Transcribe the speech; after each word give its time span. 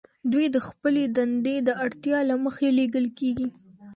دوی 0.31 0.45
د 0.55 0.57
خپلې 0.67 1.03
دندې 1.17 1.55
د 1.67 1.69
اړتیا 1.83 2.19
له 2.29 2.35
مخې 2.43 2.67
لیږل 2.77 3.05
کیږي 3.19 3.47